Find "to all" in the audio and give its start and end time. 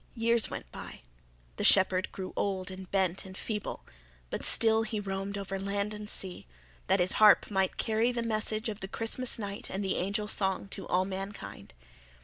10.69-11.05